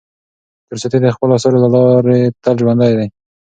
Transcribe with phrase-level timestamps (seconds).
[0.67, 3.07] تولستوی د خپلو اثارو له لارې تل ژوندی دی.